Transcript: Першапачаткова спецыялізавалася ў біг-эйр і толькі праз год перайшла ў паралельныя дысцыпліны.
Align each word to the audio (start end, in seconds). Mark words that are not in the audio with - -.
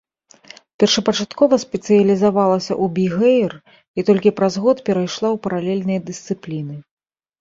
Першапачаткова 0.83 1.55
спецыялізавалася 1.65 2.73
ў 2.83 2.85
біг-эйр 2.95 3.53
і 3.59 4.07
толькі 4.11 4.35
праз 4.41 4.53
год 4.65 4.77
перайшла 4.89 5.27
ў 5.35 5.43
паралельныя 5.49 5.99
дысцыпліны. 6.09 6.75